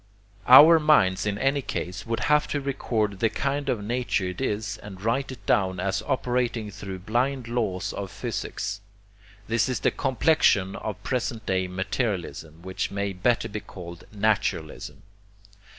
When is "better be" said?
13.13-13.59